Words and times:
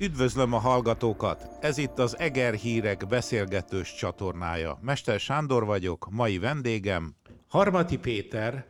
Üdvözlöm 0.00 0.52
a 0.52 0.58
hallgatókat! 0.58 1.64
Ez 1.64 1.78
itt 1.78 1.98
az 1.98 2.18
Eger 2.18 2.54
Hírek 2.54 3.06
beszélgetős 3.06 3.94
csatornája. 3.94 4.78
Mester 4.82 5.20
Sándor 5.20 5.64
vagyok, 5.64 6.08
mai 6.10 6.38
vendégem. 6.38 7.14
Harmati 7.48 7.98
Péter, 7.98 8.66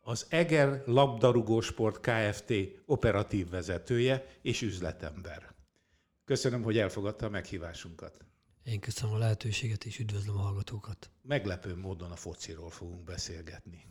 az 0.00 0.26
Eger 0.28 0.82
Labdarúgósport 0.86 2.00
Kft. 2.00 2.52
operatív 2.86 3.48
vezetője 3.48 4.26
és 4.42 4.62
üzletember. 4.62 5.54
Köszönöm, 6.24 6.62
hogy 6.62 6.78
elfogadta 6.78 7.26
a 7.26 7.30
meghívásunkat. 7.30 8.24
Én 8.64 8.80
köszönöm 8.80 9.14
a 9.14 9.18
lehetőséget, 9.18 9.84
és 9.84 9.98
üdvözlöm 9.98 10.36
a 10.36 10.40
hallgatókat. 10.40 11.10
Meglepő 11.22 11.76
módon 11.76 12.10
a 12.10 12.16
fociról 12.16 12.70
fogunk 12.70 13.04
beszélgetni. 13.04 13.84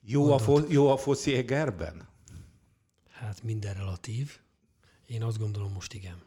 Jó, 0.00 0.32
a, 0.32 0.38
fo- 0.38 0.70
jó 0.70 0.88
a 0.88 0.96
foci 0.96 1.34
Egerben? 1.34 2.08
Hát 3.10 3.42
minden 3.42 3.74
relatív. 3.74 4.38
Én 5.08 5.22
azt 5.22 5.38
gondolom 5.38 5.72
most 5.72 5.94
igen. 5.94 6.22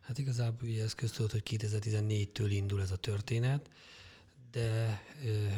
Hát 0.00 0.18
igazából 0.18 0.68
ugye 0.68 0.82
ez 0.82 0.94
köztudott, 0.94 1.30
hogy 1.30 1.42
2014-től 1.50 2.46
indul 2.48 2.80
ez 2.80 2.90
a 2.90 2.96
történet, 2.96 3.70
de 4.50 5.02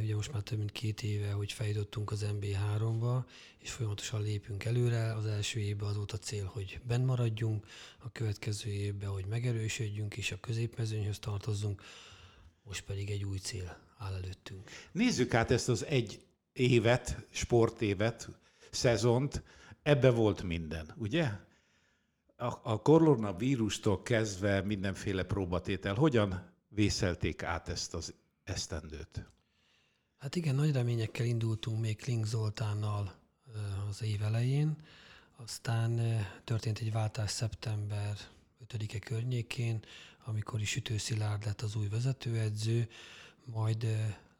ugye 0.01 0.15
most 0.15 0.33
már 0.33 0.43
több 0.43 0.59
mint 0.59 0.73
két 0.73 1.02
éve, 1.02 1.30
hogy 1.30 1.52
feljutottunk 1.52 2.10
az 2.10 2.27
MB3-ba, 2.29 3.24
és 3.59 3.70
folyamatosan 3.70 4.23
lépünk 4.23 4.65
előre. 4.65 5.15
Az 5.15 5.27
első 5.27 5.60
évben 5.60 5.88
az 5.88 5.96
volt 5.96 6.12
a 6.12 6.19
cél, 6.19 6.45
hogy 6.45 6.80
benn 6.87 7.05
maradjunk, 7.05 7.66
a 7.98 8.12
következő 8.12 8.71
évben, 8.71 9.10
hogy 9.10 9.27
megerősödjünk, 9.27 10.16
és 10.16 10.32
a 10.32 10.41
középmezőnyhöz 10.41 11.19
tartozzunk, 11.19 11.82
most 12.62 12.85
pedig 12.85 13.10
egy 13.10 13.24
új 13.24 13.38
cél 13.38 13.79
áll 13.98 14.15
előttünk. 14.15 14.71
Nézzük 14.93 15.35
át 15.35 15.51
ezt 15.51 15.69
az 15.69 15.85
egy 15.85 16.21
évet, 16.52 17.27
sportévet, 17.30 18.29
szezont, 18.71 19.43
ebbe 19.82 20.10
volt 20.10 20.43
minden, 20.43 20.95
ugye? 20.96 21.46
A, 22.41 22.83
koronavírustól 22.83 24.02
kezdve 24.02 24.62
mindenféle 24.62 25.23
próbatétel, 25.23 25.95
hogyan 25.95 26.52
vészelték 26.68 27.43
át 27.43 27.68
ezt 27.68 27.95
az 27.95 28.15
esztendőt? 28.45 29.30
Hát 30.18 30.37
igen, 30.37 30.54
nagy 30.54 30.73
reményekkel 30.73 31.26
indultunk 31.26 31.80
még 31.80 31.96
Kling 31.96 32.24
Zoltánnal 32.24 33.15
az 33.88 34.02
év 34.02 34.23
elején, 34.23 34.76
aztán 35.37 36.01
történt 36.45 36.79
egy 36.79 36.93
váltás 36.93 37.30
szeptember 37.30 38.18
5-e 38.68 38.98
környékén, 38.98 39.85
amikor 40.24 40.60
is 40.60 40.70
Sütőszilárd 40.70 41.45
lett 41.45 41.60
az 41.60 41.76
új 41.76 41.88
vezetőedző, 41.88 42.88
majd 43.45 43.87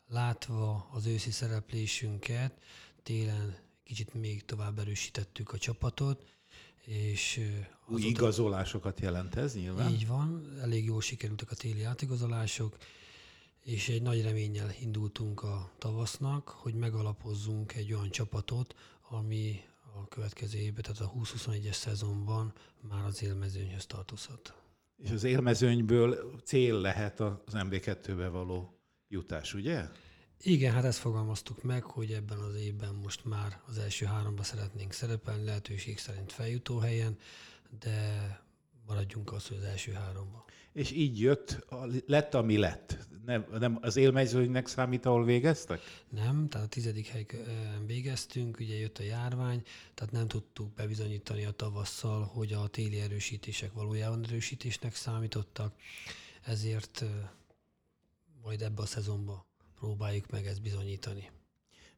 látva 0.09 0.89
az 0.93 1.07
őszi 1.07 1.31
szereplésünket, 1.31 2.61
télen 3.03 3.57
kicsit 3.85 4.15
még 4.15 4.45
tovább 4.45 4.79
erősítettük 4.79 5.53
a 5.53 5.59
csapatot, 5.59 6.38
és 6.89 7.41
Új 7.87 8.03
igazolásokat 8.03 9.01
jelent 9.01 9.35
ez 9.35 9.55
nyilván? 9.55 9.91
Így 9.91 10.07
van, 10.07 10.57
elég 10.61 10.85
jól 10.85 11.01
sikerültek 11.01 11.51
a 11.51 11.55
téli 11.55 11.83
átigazolások, 11.83 12.77
és 13.61 13.89
egy 13.89 14.03
nagy 14.03 14.23
reménnyel 14.23 14.71
indultunk 14.81 15.43
a 15.43 15.71
tavasznak, 15.79 16.49
hogy 16.49 16.75
megalapozzunk 16.75 17.75
egy 17.75 17.93
olyan 17.93 18.11
csapatot, 18.11 18.75
ami 19.09 19.61
a 19.95 20.09
következő 20.09 20.59
évben, 20.59 20.83
tehát 20.83 21.01
a 21.01 21.13
20-21-es 21.19 21.73
szezonban 21.73 22.53
már 22.81 23.05
az 23.05 23.23
élmezőnyhöz 23.23 23.87
tartozhat. 23.87 24.55
És 24.97 25.11
az 25.11 25.25
élmezőnyből 25.25 26.35
cél 26.45 26.81
lehet 26.81 27.21
az 27.21 27.53
MB2-be 27.53 28.29
való 28.29 28.79
jutás, 29.09 29.55
ugye? 29.55 29.89
Igen, 30.43 30.73
hát 30.73 30.85
ezt 30.85 30.99
fogalmaztuk 30.99 31.63
meg, 31.63 31.83
hogy 31.83 32.13
ebben 32.13 32.39
az 32.39 32.55
évben 32.55 32.95
most 32.95 33.25
már 33.25 33.61
az 33.67 33.79
első 33.79 34.07
háromba 34.07 34.43
szeretnénk 34.43 34.93
szerepelni, 34.93 35.45
lehetőség 35.45 35.99
szerint 35.99 36.33
feljutó 36.33 36.79
helyen, 36.79 37.19
de 37.81 38.41
maradjunk 38.87 39.33
az, 39.33 39.47
hogy 39.47 39.57
az 39.57 39.63
első 39.63 39.93
háromba. 39.93 40.45
És 40.73 40.91
így 40.91 41.21
jött, 41.21 41.67
lett, 42.07 42.35
ami 42.35 42.57
lett. 42.57 43.07
Nem, 43.25 43.47
nem 43.59 43.79
az 43.81 43.97
élmezőnynek 43.97 44.67
számít, 44.67 45.07
ahol 45.07 45.25
végeztek? 45.25 45.81
Nem, 46.09 46.49
tehát 46.49 46.67
a 46.67 46.71
tizedik 46.71 47.07
helyen 47.07 47.87
végeztünk, 47.87 48.59
ugye 48.61 48.75
jött 48.75 48.99
a 48.99 49.03
járvány, 49.03 49.63
tehát 49.95 50.13
nem 50.13 50.29
tudtuk 50.29 50.75
bebizonyítani 50.75 51.45
a 51.45 51.51
tavasszal, 51.51 52.23
hogy 52.23 52.53
a 52.53 52.67
téli 52.67 53.01
erősítések 53.01 53.73
valójában 53.73 54.25
erősítésnek 54.25 54.95
számítottak, 54.95 55.75
ezért 56.43 57.05
majd 58.43 58.63
ebbe 58.63 58.83
a 58.83 58.87
szezonba 58.87 59.48
próbáljuk 59.79 60.31
meg 60.31 60.47
ezt 60.47 60.63
bizonyítani. 60.63 61.31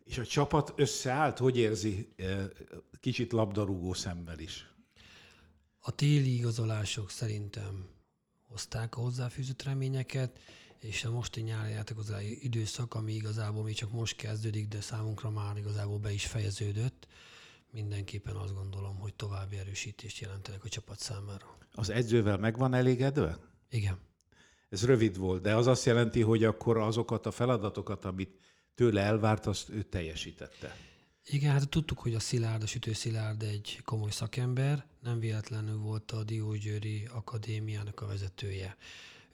És 0.04 0.18
a 0.18 0.26
csapat 0.26 0.72
összeállt, 0.76 1.38
hogy 1.38 1.56
érzi 1.56 2.14
kicsit 3.00 3.32
labdarúgó 3.32 3.92
szemmel 3.92 4.38
is? 4.38 4.68
A 5.78 5.91
téli 5.91 6.34
igazolások 6.34 7.10
szerintem 7.10 7.88
hozták 8.46 8.96
a 8.96 9.00
hozzáfűzött 9.00 9.62
reményeket, 9.62 10.38
és 10.78 11.04
a 11.04 11.10
mostani 11.10 11.46
nyári 11.46 11.72
játékozási 11.72 12.44
időszak, 12.44 12.94
ami 12.94 13.12
igazából 13.12 13.62
még 13.62 13.74
csak 13.74 13.92
most 13.92 14.16
kezdődik, 14.16 14.68
de 14.68 14.80
számunkra 14.80 15.30
már 15.30 15.56
igazából 15.56 15.98
be 15.98 16.12
is 16.12 16.26
fejeződött, 16.26 17.06
mindenképpen 17.70 18.36
azt 18.36 18.54
gondolom, 18.54 18.98
hogy 18.98 19.14
további 19.14 19.56
erősítést 19.56 20.18
jelentenek 20.18 20.64
a 20.64 20.68
csapat 20.68 20.98
számára. 20.98 21.58
Az 21.72 21.91
edzővel 21.91 22.38
meg 22.38 22.58
van 22.58 22.74
elégedve? 22.74 23.38
Igen. 23.68 23.98
Ez 24.70 24.84
rövid 24.84 25.16
volt, 25.16 25.42
de 25.42 25.54
az 25.54 25.66
azt 25.66 25.84
jelenti, 25.84 26.20
hogy 26.20 26.44
akkor 26.44 26.76
azokat 26.76 27.26
a 27.26 27.31
feladatokat, 27.31 28.04
amit 28.04 28.38
tőle 28.75 29.03
elvárt, 29.03 29.47
azt 29.47 29.69
ő 29.69 29.82
teljesítette. 29.82 30.76
Igen, 31.26 31.53
hát 31.53 31.69
tudtuk, 31.69 31.98
hogy 31.98 32.14
a 32.14 32.20
Szilárd, 32.20 32.62
a 32.62 32.66
Sütő 32.66 32.92
Szilárd 32.92 33.42
egy 33.42 33.80
komoly 33.84 34.10
szakember, 34.10 34.86
nem 35.03 35.19
véletlenül 35.20 35.78
volt 35.78 36.10
a 36.10 36.25
Diósgyőri 36.25 37.09
Akadémiának 37.12 38.00
a 38.00 38.06
vezetője. 38.06 38.76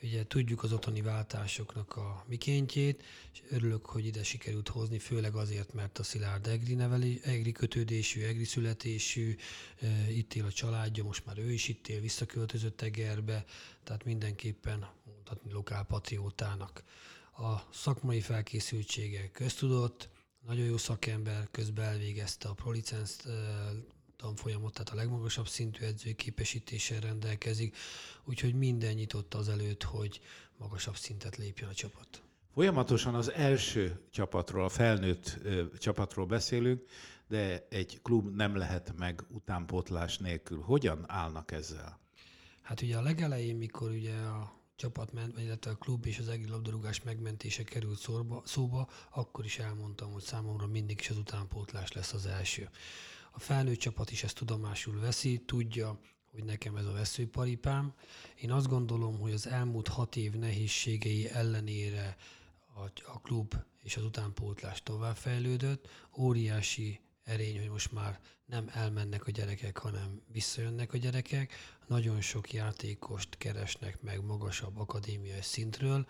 Ugye 0.02 0.26
tudjuk 0.26 0.62
az 0.62 0.72
otthoni 0.72 1.02
váltásoknak 1.02 1.96
a 1.96 2.24
mikéntjét, 2.28 3.02
és 3.32 3.42
örülök, 3.50 3.86
hogy 3.86 4.06
ide 4.06 4.22
sikerült 4.22 4.68
hozni, 4.68 4.98
főleg 4.98 5.34
azért, 5.34 5.72
mert 5.72 5.98
a 5.98 6.02
Szilárd 6.02 6.46
egri, 6.46 6.74
neveli, 6.74 7.20
egri 7.24 7.52
kötődésű, 7.52 8.22
egri 8.22 8.44
születésű, 8.44 9.36
e, 9.80 10.10
itt 10.10 10.34
él 10.34 10.44
a 10.44 10.52
családja, 10.52 11.04
most 11.04 11.26
már 11.26 11.38
ő 11.38 11.52
is 11.52 11.68
itt 11.68 11.88
él, 11.88 12.00
visszaköltözött 12.00 12.80
Egerbe, 12.80 13.44
tehát 13.84 14.04
mindenképpen 14.04 14.86
mondhatni 15.26 15.52
lokálpatriótának. 15.52 16.82
A 17.36 17.72
szakmai 17.72 18.20
felkészültsége 18.20 19.30
köztudott, 19.30 20.08
nagyon 20.46 20.64
jó 20.64 20.76
szakember, 20.76 21.48
közben 21.50 21.84
elvégezte 21.84 22.48
a 22.48 22.52
ProLicensz 22.52 23.26
tanfolyamot, 24.16 24.72
tehát 24.72 24.88
a 24.88 24.94
legmagasabb 24.94 25.48
szintű 25.48 25.84
edzői 25.84 26.14
képesítéssel 26.14 27.00
rendelkezik, 27.00 27.76
úgyhogy 28.24 28.54
minden 28.54 28.94
nyitott 28.94 29.34
az 29.34 29.48
előtt, 29.48 29.82
hogy 29.82 30.20
magasabb 30.56 30.96
szintet 30.96 31.36
lépjen 31.36 31.68
a 31.68 31.74
csapat. 31.74 32.22
Folyamatosan 32.54 33.14
az 33.14 33.32
első 33.32 34.00
csapatról, 34.10 34.64
a 34.64 34.68
felnőtt 34.68 35.38
ö, 35.42 35.64
csapatról 35.78 36.26
beszélünk, 36.26 36.84
de 37.28 37.66
egy 37.70 38.00
klub 38.02 38.34
nem 38.34 38.56
lehet 38.56 38.92
meg 38.96 39.24
utánpótlás 39.28 40.18
nélkül. 40.18 40.60
Hogyan 40.60 41.04
állnak 41.08 41.52
ezzel? 41.52 42.00
Hát 42.62 42.82
ugye 42.82 42.96
a 42.96 43.02
legelején, 43.02 43.56
mikor 43.56 43.90
ugye 43.90 44.14
a 44.14 44.55
csapat, 44.76 45.12
ment, 45.12 45.38
illetve 45.38 45.70
a 45.70 45.76
klub 45.76 46.06
és 46.06 46.18
az 46.18 46.28
egri 46.28 46.48
labdarúgás 46.48 47.02
megmentése 47.02 47.64
került 47.64 47.98
szóba, 47.98 48.42
szóba, 48.44 48.88
akkor 49.10 49.44
is 49.44 49.58
elmondtam, 49.58 50.12
hogy 50.12 50.22
számomra 50.22 50.66
mindig 50.66 51.00
is 51.00 51.10
az 51.10 51.18
utánpótlás 51.18 51.92
lesz 51.92 52.12
az 52.12 52.26
első. 52.26 52.70
A 53.30 53.40
felnőtt 53.40 53.78
csapat 53.78 54.10
is 54.10 54.22
ezt 54.22 54.36
tudomásul 54.36 55.00
veszi, 55.00 55.42
tudja, 55.46 56.00
hogy 56.30 56.44
nekem 56.44 56.76
ez 56.76 56.86
a 56.86 56.92
veszőparipám. 56.92 57.94
Én 58.40 58.52
azt 58.52 58.68
gondolom, 58.68 59.18
hogy 59.18 59.32
az 59.32 59.46
elmúlt 59.46 59.88
hat 59.88 60.16
év 60.16 60.32
nehézségei 60.32 61.28
ellenére 61.28 62.16
a, 62.74 63.12
a 63.12 63.20
klub 63.20 63.54
és 63.82 63.96
az 63.96 64.04
utánpótlás 64.04 64.82
továbbfejlődött, 64.82 65.88
óriási 66.16 67.00
erény, 67.26 67.58
hogy 67.58 67.68
most 67.68 67.92
már 67.92 68.20
nem 68.44 68.70
elmennek 68.72 69.26
a 69.26 69.30
gyerekek, 69.30 69.78
hanem 69.78 70.22
visszajönnek 70.32 70.92
a 70.92 70.96
gyerekek. 70.96 71.52
Nagyon 71.86 72.20
sok 72.20 72.52
játékost 72.52 73.36
keresnek 73.36 74.02
meg 74.02 74.24
magasabb 74.24 74.78
akadémiai 74.78 75.42
szintről, 75.42 76.06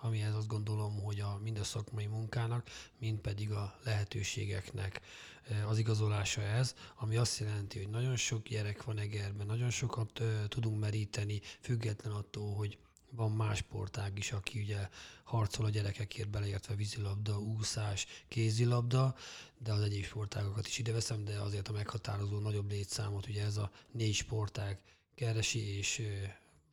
amihez 0.00 0.34
azt 0.34 0.46
gondolom, 0.46 1.00
hogy 1.00 1.20
a, 1.20 1.38
mind 1.42 1.58
a 1.58 1.64
szakmai 1.64 2.06
munkának, 2.06 2.68
mind 2.98 3.18
pedig 3.18 3.52
a 3.52 3.78
lehetőségeknek 3.84 5.00
e, 5.48 5.66
az 5.66 5.78
igazolása 5.78 6.40
ez, 6.40 6.74
ami 6.96 7.16
azt 7.16 7.38
jelenti, 7.38 7.78
hogy 7.78 7.88
nagyon 7.88 8.16
sok 8.16 8.48
gyerek 8.48 8.84
van 8.84 8.98
Egerben, 8.98 9.46
nagyon 9.46 9.70
sokat 9.70 10.20
uh, 10.20 10.44
tudunk 10.48 10.80
meríteni, 10.80 11.40
független 11.60 12.12
attól, 12.12 12.54
hogy 12.54 12.78
van 13.10 13.32
más 13.32 13.58
sportág 13.58 14.18
is, 14.18 14.32
aki 14.32 14.60
ugye 14.60 14.88
harcol 15.24 15.64
a 15.64 15.70
gyerekekért, 15.70 16.28
beleértve 16.28 16.74
vízilabda, 16.74 17.38
úszás, 17.38 18.06
kézilabda, 18.28 19.14
de 19.58 19.72
az 19.72 19.80
egyéb 19.80 20.04
sportágokat 20.04 20.66
is 20.66 20.78
ide 20.78 20.92
veszem, 20.92 21.24
de 21.24 21.40
azért 21.40 21.68
a 21.68 21.72
meghatározó 21.72 22.38
nagyobb 22.38 22.70
létszámot 22.70 23.26
ugye 23.26 23.44
ez 23.44 23.56
a 23.56 23.70
négy 23.92 24.14
sportág 24.14 24.80
keresi 25.14 25.76
és 25.76 26.02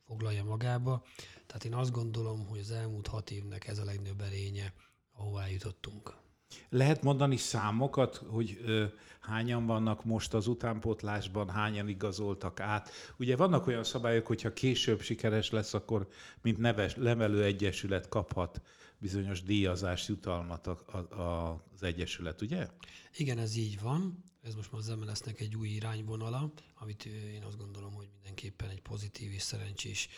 foglalja 0.06 0.44
magába. 0.44 1.04
Tehát 1.46 1.64
én 1.64 1.74
azt 1.74 1.90
gondolom, 1.92 2.46
hogy 2.46 2.58
az 2.58 2.70
elmúlt 2.70 3.06
hat 3.06 3.30
évnek 3.30 3.66
ez 3.66 3.78
a 3.78 3.84
legnagyobb 3.84 4.20
erénye, 4.20 4.72
ahová 5.12 5.48
jutottunk. 5.48 6.25
Lehet 6.68 7.02
mondani 7.02 7.36
számokat, 7.36 8.16
hogy 8.16 8.60
ö, 8.64 8.84
hányan 9.20 9.66
vannak 9.66 10.04
most 10.04 10.34
az 10.34 10.46
utánpótlásban, 10.46 11.50
hányan 11.50 11.88
igazoltak 11.88 12.60
át? 12.60 12.90
Ugye 13.18 13.36
vannak 13.36 13.66
olyan 13.66 13.84
szabályok, 13.84 14.26
hogyha 14.26 14.52
később 14.52 15.00
sikeres 15.00 15.50
lesz, 15.50 15.74
akkor 15.74 16.08
mint 16.42 16.58
neves, 16.58 16.96
levelő 16.96 17.44
egyesület 17.44 18.08
kaphat 18.08 18.60
bizonyos 18.98 19.42
díjazás 19.42 20.08
jutalmat 20.08 20.66
a, 20.66 20.82
a, 20.86 21.20
a, 21.20 21.62
az 21.74 21.82
egyesület, 21.82 22.42
ugye? 22.42 22.68
Igen, 23.16 23.38
ez 23.38 23.56
így 23.56 23.80
van. 23.80 24.24
Ez 24.42 24.54
most 24.54 24.72
már 24.72 24.80
az 24.80 24.88
MLS-nek 24.88 25.40
egy 25.40 25.56
új 25.56 25.68
irányvonala, 25.68 26.52
amit 26.74 27.04
én 27.04 27.42
azt 27.42 27.58
gondolom, 27.58 27.94
hogy 27.94 28.08
mindenképpen 28.14 28.68
egy 28.68 28.82
pozitív 28.82 29.32
és 29.32 29.42
szerencsés 29.42 30.08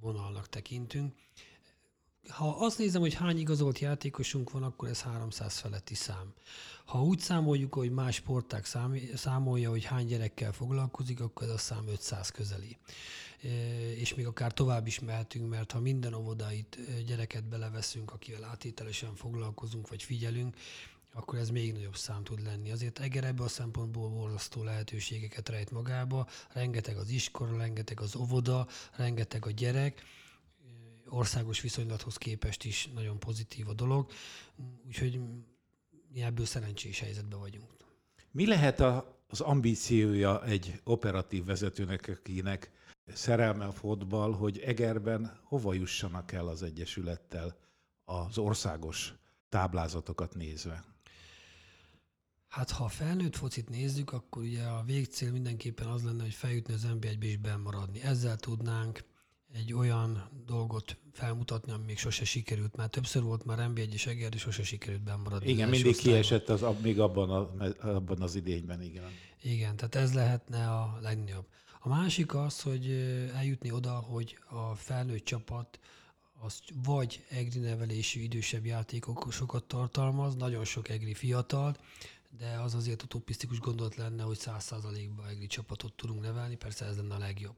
vonalnak 0.00 0.48
tekintünk. 0.48 1.14
Ha 2.28 2.48
azt 2.48 2.78
nézem, 2.78 3.00
hogy 3.00 3.14
hány 3.14 3.38
igazolt 3.38 3.78
játékosunk 3.78 4.50
van, 4.50 4.62
akkor 4.62 4.88
ez 4.88 5.02
300 5.02 5.58
feletti 5.58 5.94
szám. 5.94 6.32
Ha 6.84 7.02
úgy 7.02 7.18
számoljuk, 7.18 7.74
hogy 7.74 7.90
más 7.90 8.14
sporták 8.14 8.68
számolja, 9.14 9.70
hogy 9.70 9.84
hány 9.84 10.06
gyerekkel 10.06 10.52
foglalkozik, 10.52 11.20
akkor 11.20 11.46
ez 11.46 11.52
a 11.52 11.58
szám 11.58 11.88
500 11.88 12.30
közeli. 12.30 12.76
És 13.96 14.14
még 14.14 14.26
akár 14.26 14.52
tovább 14.52 14.86
is 14.86 14.98
mehetünk, 15.00 15.48
mert 15.48 15.72
ha 15.72 15.80
minden 15.80 16.14
óvodait 16.14 16.78
gyereket 17.06 17.44
beleveszünk, 17.44 18.12
akivel 18.12 18.44
átételesen 18.44 19.14
foglalkozunk, 19.14 19.88
vagy 19.88 20.02
figyelünk, 20.02 20.56
akkor 21.12 21.38
ez 21.38 21.50
még 21.50 21.72
nagyobb 21.72 21.96
szám 21.96 22.24
tud 22.24 22.42
lenni. 22.42 22.70
Azért 22.70 22.98
Eger 22.98 23.24
ebbe 23.24 23.42
a 23.42 23.48
szempontból 23.48 24.08
borzasztó 24.08 24.62
lehetőségeket 24.62 25.48
rejt 25.48 25.70
magába, 25.70 26.26
rengeteg 26.52 26.96
az 26.96 27.08
iskola, 27.08 27.56
rengeteg 27.56 28.00
az 28.00 28.16
óvoda, 28.16 28.66
rengeteg 28.96 29.46
a 29.46 29.50
gyerek, 29.50 30.02
országos 31.08 31.60
viszonylathoz 31.60 32.16
képest 32.16 32.64
is 32.64 32.88
nagyon 32.94 33.18
pozitív 33.18 33.68
a 33.68 33.72
dolog, 33.72 34.10
úgyhogy 34.86 35.20
mi 36.12 36.22
ebből 36.22 36.46
szerencsés 36.46 37.00
helyzetben 37.00 37.38
vagyunk. 37.38 37.76
Mi 38.30 38.46
lehet 38.46 38.80
a, 38.80 39.22
az 39.28 39.40
ambíciója 39.40 40.44
egy 40.44 40.80
operatív 40.84 41.44
vezetőnek, 41.44 42.08
akinek 42.20 42.70
szerelme 43.06 43.64
a 43.64 43.72
fotball, 43.72 44.32
hogy 44.32 44.58
Egerben 44.58 45.40
hova 45.42 45.74
jussanak 45.74 46.32
el 46.32 46.48
az 46.48 46.62
Egyesülettel 46.62 47.56
az 48.04 48.38
országos 48.38 49.14
táblázatokat 49.48 50.34
nézve? 50.34 50.84
Hát 52.48 52.70
ha 52.70 52.84
a 52.84 52.88
felnőtt 52.88 53.36
focit 53.36 53.68
nézzük, 53.68 54.12
akkor 54.12 54.42
ugye 54.42 54.62
a 54.62 54.82
végcél 54.82 55.32
mindenképpen 55.32 55.86
az 55.86 56.02
lenne, 56.02 56.22
hogy 56.22 56.34
feljutni 56.34 56.74
az 56.74 56.86
NB1-be 56.88 57.26
és 57.26 57.36
bemaradni. 57.36 58.02
Ezzel 58.02 58.36
tudnánk 58.36 59.04
egy 59.52 59.72
olyan 59.72 60.28
dolgot 60.46 60.96
felmutatni, 61.12 61.72
ami 61.72 61.84
még 61.84 61.98
sose 61.98 62.24
sikerült. 62.24 62.76
Már 62.76 62.88
többször 62.88 63.22
volt 63.22 63.44
már 63.44 63.70
NB1 63.70 63.92
és 63.92 64.06
Eger, 64.06 64.34
és 64.34 64.40
sose 64.40 64.62
sikerült 64.62 65.02
bemaradni. 65.02 65.50
Igen, 65.50 65.68
mindig 65.68 65.90
osztályban. 65.90 66.12
kiesett 66.12 66.48
az, 66.48 66.64
még 66.82 67.00
abban, 67.00 67.30
a, 67.30 67.50
abban 67.80 68.22
az 68.22 68.34
idényben, 68.34 68.82
igen. 68.82 69.04
Igen, 69.42 69.76
tehát 69.76 69.94
ez 69.94 70.14
lehetne 70.14 70.70
a 70.70 70.98
legnagyobb. 71.02 71.46
A 71.80 71.88
másik 71.88 72.34
az, 72.34 72.60
hogy 72.60 72.90
eljutni 73.34 73.70
oda, 73.70 73.92
hogy 73.92 74.38
a 74.48 74.74
felnőtt 74.74 75.24
csapat 75.24 75.78
az 76.40 76.60
vagy 76.84 77.24
egri 77.28 77.58
nevelésű 77.58 78.20
idősebb 78.20 78.66
játékosokat 78.66 79.64
tartalmaz, 79.64 80.34
nagyon 80.34 80.64
sok 80.64 80.88
egri 80.88 81.14
fiatal, 81.14 81.76
de 82.38 82.60
az 82.64 82.74
azért 82.74 83.02
utopisztikus 83.02 83.60
gondolat 83.60 83.96
lenne, 83.96 84.22
hogy 84.22 84.38
száz 84.38 84.64
százalékban 84.64 85.26
egri 85.26 85.46
csapatot 85.46 85.92
tudunk 85.92 86.20
nevelni, 86.20 86.56
persze 86.56 86.84
ez 86.84 86.96
lenne 86.96 87.14
a 87.14 87.18
legjobb. 87.18 87.56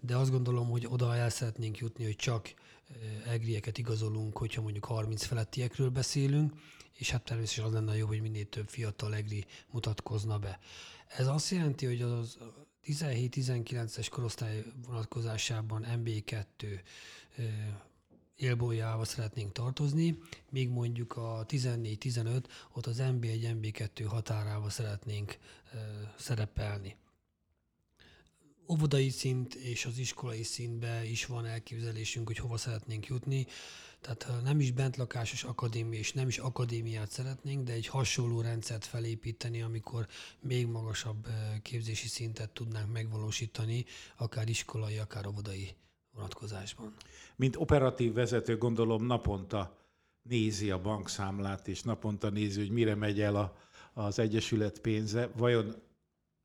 De 0.00 0.16
azt 0.16 0.30
gondolom, 0.30 0.68
hogy 0.68 0.86
oda 0.88 1.16
el 1.16 1.30
szeretnénk 1.30 1.78
jutni, 1.78 2.04
hogy 2.04 2.16
csak 2.16 2.54
egrieket 3.26 3.78
igazolunk, 3.78 4.36
hogyha 4.36 4.62
mondjuk 4.62 4.84
30 4.84 5.24
felettiekről 5.24 5.90
beszélünk, 5.90 6.52
és 6.92 7.10
hát 7.10 7.24
természetesen 7.24 7.64
az 7.64 7.72
lenne 7.72 7.96
jó, 7.96 8.06
hogy 8.06 8.20
minél 8.20 8.48
több 8.48 8.68
fiatal 8.68 9.14
egri 9.14 9.46
mutatkozna 9.70 10.38
be. 10.38 10.58
Ez 11.06 11.26
azt 11.26 11.50
jelenti, 11.50 11.86
hogy 11.86 12.02
az 12.02 12.38
17-19-es 12.86 14.06
korosztály 14.10 14.64
vonatkozásában 14.86 15.86
MB2 15.88 16.80
élbolyával 18.36 19.04
szeretnénk 19.04 19.52
tartozni, 19.52 20.18
míg 20.50 20.68
mondjuk 20.68 21.16
a 21.16 21.44
14-15 21.48 22.44
ott 22.72 22.86
az 22.86 22.98
MB1, 23.00 23.56
MB2 23.60 24.04
határával 24.08 24.70
szeretnénk 24.70 25.38
szerepelni. 26.16 26.96
Óvodai 28.70 29.08
szint 29.08 29.54
és 29.54 29.86
az 29.86 29.98
iskolai 29.98 30.42
szintbe 30.42 31.04
is 31.04 31.26
van 31.26 31.46
elképzelésünk, 31.46 32.26
hogy 32.26 32.36
hova 32.36 32.56
szeretnénk 32.56 33.06
jutni. 33.06 33.46
Tehát 34.00 34.42
nem 34.42 34.60
is 34.60 34.70
bentlakásos 34.70 35.44
akadémia, 35.44 35.98
és 35.98 36.12
nem 36.12 36.28
is 36.28 36.38
akadémiát 36.38 37.10
szeretnénk, 37.10 37.64
de 37.64 37.72
egy 37.72 37.86
hasonló 37.86 38.40
rendszert 38.40 38.84
felépíteni, 38.84 39.62
amikor 39.62 40.06
még 40.40 40.66
magasabb 40.66 41.26
képzési 41.62 42.08
szintet 42.08 42.50
tudnánk 42.50 42.92
megvalósítani, 42.92 43.84
akár 44.16 44.48
iskolai, 44.48 44.98
akár 44.98 45.26
óvodai 45.26 45.68
vonatkozásban. 46.14 46.94
Mint 47.36 47.56
operatív 47.56 48.12
vezető 48.12 48.56
gondolom 48.58 49.06
naponta 49.06 49.78
nézi 50.22 50.70
a 50.70 50.80
bankszámlát, 50.80 51.68
és 51.68 51.82
naponta 51.82 52.30
nézi, 52.30 52.60
hogy 52.60 52.70
mire 52.70 52.94
megy 52.94 53.20
el 53.20 53.36
a, 53.36 53.56
az 53.92 54.18
Egyesület 54.18 54.80
pénze. 54.80 55.30
Vajon 55.36 55.74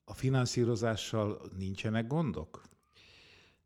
a 0.05 0.13
finanszírozással 0.13 1.51
nincsenek 1.57 2.07
gondok? 2.07 2.63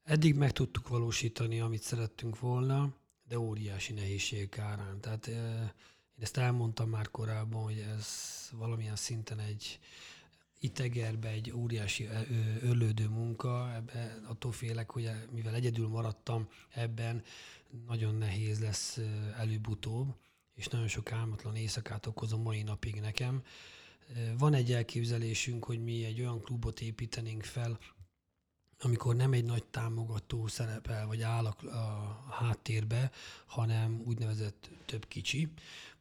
Eddig 0.04 0.36
meg 0.36 0.52
tudtuk 0.52 0.88
valósítani, 0.88 1.60
amit 1.60 1.82
szerettünk 1.82 2.40
volna, 2.40 2.94
de 3.28 3.40
óriási 3.40 3.94
nehézség 3.94 4.60
árán. 4.60 5.02
Tehát 5.02 5.28
én 5.28 5.72
ezt 6.20 6.38
elmondtam 6.38 6.90
már 6.90 7.12
korábban, 7.12 7.64
hogy 7.64 7.86
ez 7.98 8.08
valamilyen 8.52 8.96
szinten 8.96 9.40
egy, 9.40 9.80
itt 10.60 10.80
Egerbe 10.80 11.28
egy 11.28 11.52
óriási 11.52 12.08
örlődő 12.62 13.08
munka, 13.08 13.74
ebbe 13.76 14.22
attól 14.28 14.52
félek, 14.52 14.92
hogy 14.92 15.10
mivel 15.32 15.54
egyedül 15.54 15.88
maradtam 15.88 16.48
ebben, 16.70 17.24
nagyon 17.88 18.16
nehéz 18.16 18.60
lesz 18.60 19.00
előbb-utóbb, 19.38 20.16
és 20.54 20.68
nagyon 20.68 20.88
sok 20.88 21.12
álmatlan 21.12 21.56
éjszakát 21.56 22.06
okoz 22.06 22.34
a 22.34 22.38
mai 22.38 22.62
napig 22.62 22.96
nekem. 22.96 23.44
Van 24.38 24.54
egy 24.54 24.72
elképzelésünk, 24.72 25.64
hogy 25.66 25.84
mi 25.84 26.06
egy 26.06 26.20
olyan 26.20 26.42
klubot 26.42 26.82
építenénk 26.82 27.44
fel, 27.44 27.80
amikor 28.82 29.16
nem 29.16 29.34
egy 29.34 29.46
nagy 29.46 29.64
támogató 29.64 30.48
szerepel, 30.48 31.08
vagy 31.08 31.22
áll 31.22 31.46
a, 31.46 31.56
a 31.66 32.28
háttérbe, 32.30 33.12
hanem 33.46 34.02
úgynevezett 34.06 34.70
több 34.86 35.08
kicsi. 35.08 35.50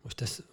Most 0.03 0.21
ezt 0.21 0.45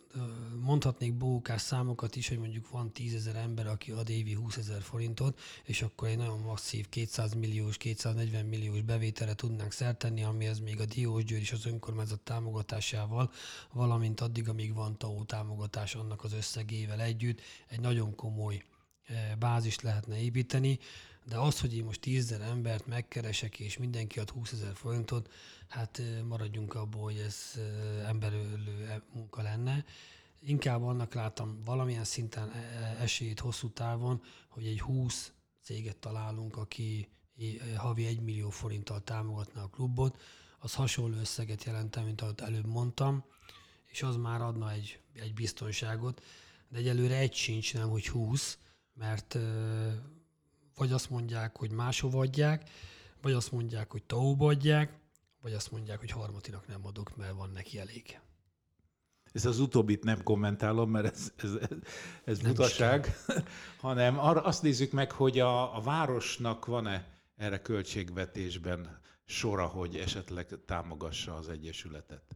mondhatnék 0.59 1.13
bókás 1.13 1.61
számokat 1.61 2.15
is, 2.15 2.27
hogy 2.27 2.37
mondjuk 2.37 2.69
van 2.69 2.91
10 2.91 3.13
ezer 3.13 3.35
ember, 3.35 3.67
aki 3.67 3.91
ad 3.91 4.09
évi 4.09 4.33
20 4.33 4.57
ezer 4.57 4.81
forintot, 4.81 5.39
és 5.63 5.81
akkor 5.81 6.07
egy 6.07 6.17
nagyon 6.17 6.39
masszív 6.39 6.89
200 6.89 7.33
milliós, 7.33 7.77
240 7.77 8.45
milliós 8.45 8.81
bevételre 8.81 9.33
tudnánk 9.33 9.71
szertenni, 9.71 10.23
amihez 10.23 10.59
még 10.59 10.79
a 10.79 10.85
Diósgyőr 10.85 11.39
és 11.39 11.51
az 11.51 11.65
önkormányzat 11.65 12.19
támogatásával, 12.19 13.31
valamint 13.71 14.21
addig, 14.21 14.49
amíg 14.49 14.73
van 14.73 14.97
TAO 14.97 15.23
támogatás 15.23 15.95
annak 15.95 16.23
az 16.23 16.33
összegével 16.33 17.01
együtt, 17.01 17.41
egy 17.67 17.79
nagyon 17.79 18.15
komoly 18.15 18.63
bázist 19.39 19.81
lehetne 19.81 20.21
építeni, 20.21 20.79
de 21.27 21.37
az, 21.37 21.59
hogy 21.59 21.77
én 21.77 21.83
most 21.83 22.01
10 22.01 22.31
embert 22.31 22.87
megkeresek, 22.87 23.59
és 23.59 23.77
mindenki 23.77 24.19
ad 24.19 24.29
20 24.29 24.51
ezer 24.51 24.75
forintot, 24.75 25.31
hát 25.67 26.01
maradjunk 26.27 26.73
abból, 26.73 27.03
hogy 27.03 27.17
ez 27.17 27.59
emberölő 28.05 29.03
munka 29.13 29.41
lenne. 29.41 29.85
Inkább 30.39 30.83
annak 30.83 31.13
láttam 31.13 31.61
valamilyen 31.63 32.03
szinten 32.03 32.49
e, 32.49 32.57
e, 32.57 32.97
esélyt 33.01 33.39
hosszú 33.39 33.69
távon, 33.69 34.21
hogy 34.49 34.65
egy 34.65 34.81
20 34.81 35.31
céget 35.61 35.97
találunk, 35.97 36.57
aki 36.57 37.09
havi 37.77 38.05
1 38.05 38.21
millió 38.21 38.49
forinttal 38.49 39.03
támogatna 39.03 39.61
a 39.61 39.67
klubot, 39.67 40.21
az 40.59 40.73
hasonló 40.73 41.17
összeget 41.17 41.63
jelentem, 41.63 42.05
mint 42.05 42.21
ahogy 42.21 42.33
előbb 42.37 42.65
mondtam, 42.65 43.25
és 43.85 44.03
az 44.03 44.15
már 44.15 44.41
adna 44.41 44.71
egy, 44.71 44.99
egy 45.13 45.33
biztonságot, 45.33 46.21
de 46.69 46.77
egyelőre 46.77 47.17
egy 47.17 47.33
sincs, 47.33 47.73
nem 47.73 47.89
hogy 47.89 48.07
20, 48.07 48.57
mert 48.93 49.37
vagy 50.75 50.91
azt 50.91 51.09
mondják, 51.09 51.57
hogy 51.57 51.71
máshova 51.71 52.19
adják, 52.19 52.69
vagy 53.21 53.33
azt 53.33 53.51
mondják, 53.51 53.91
hogy 53.91 54.03
tauba 54.03 54.47
adják, 54.47 54.93
vagy 55.41 55.53
azt 55.53 55.71
mondják, 55.71 55.99
hogy 55.99 56.11
harmatinak 56.11 56.67
nem 56.67 56.85
adok, 56.85 57.15
mert 57.15 57.33
van 57.33 57.49
neki 57.49 57.79
elég. 57.79 58.19
Ez 59.33 59.45
az 59.45 59.59
utóbbit 59.59 60.03
nem 60.03 60.23
kommentálom, 60.23 60.89
mert 60.89 61.05
ez, 61.05 61.31
ez, 61.37 61.51
ez 62.23 62.39
nem 62.39 62.53
butaság, 62.53 63.15
hanem 63.79 64.19
arra 64.19 64.41
azt 64.41 64.61
nézzük 64.61 64.91
meg, 64.91 65.11
hogy 65.11 65.39
a, 65.39 65.77
a 65.77 65.81
városnak 65.81 66.65
van-e 66.65 67.07
erre 67.35 67.61
költségvetésben 67.61 68.99
sora, 69.25 69.65
hogy 69.65 69.95
esetleg 69.95 70.47
támogassa 70.65 71.35
az 71.35 71.49
Egyesületet? 71.49 72.35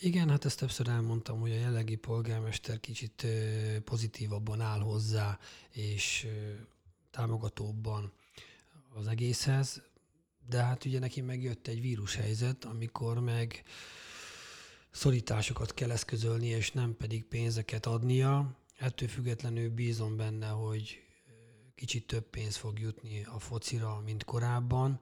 Igen, 0.00 0.28
hát 0.28 0.44
ezt 0.44 0.58
többször 0.58 0.88
elmondtam, 0.88 1.40
hogy 1.40 1.50
a 1.50 1.54
jellegi 1.54 1.96
polgármester 1.96 2.80
kicsit 2.80 3.26
pozitívabban 3.84 4.60
áll 4.60 4.80
hozzá, 4.80 5.38
és 5.70 6.26
támogatóbban 7.10 8.12
az 8.94 9.06
egészhez, 9.06 9.82
de 10.48 10.62
hát 10.62 10.84
ugye 10.84 10.98
neki 10.98 11.20
megjött 11.20 11.66
egy 11.66 11.80
vírushelyzet, 11.80 12.64
amikor 12.64 13.20
meg 13.20 13.62
szorításokat 14.90 15.74
kell 15.74 15.90
eszközölni, 15.90 16.46
és 16.46 16.72
nem 16.72 16.96
pedig 16.96 17.24
pénzeket 17.24 17.86
adnia. 17.86 18.56
Ettől 18.78 19.08
függetlenül 19.08 19.70
bízom 19.70 20.16
benne, 20.16 20.48
hogy 20.48 21.02
kicsit 21.74 22.06
több 22.06 22.24
pénz 22.24 22.56
fog 22.56 22.78
jutni 22.78 23.24
a 23.24 23.38
focira, 23.38 24.00
mint 24.04 24.24
korábban, 24.24 25.00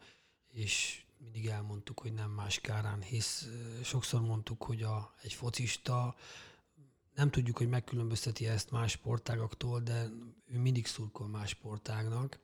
és 0.48 1.02
mindig 1.18 1.46
elmondtuk, 1.46 2.00
hogy 2.00 2.12
nem 2.12 2.30
más 2.30 2.60
kárán, 2.60 3.02
hisz 3.02 3.48
sokszor 3.82 4.20
mondtuk, 4.20 4.62
hogy 4.62 4.82
a, 4.82 5.14
egy 5.22 5.32
focista 5.32 6.16
nem 7.18 7.30
tudjuk, 7.30 7.58
hogy 7.58 7.68
megkülönbözteti 7.68 8.46
ezt 8.46 8.70
más 8.70 8.90
sportágaktól, 8.90 9.80
de 9.80 10.08
ő 10.46 10.58
mindig 10.58 10.86
szurkol 10.86 11.28
más 11.28 11.48
sportágnak, 11.48 12.38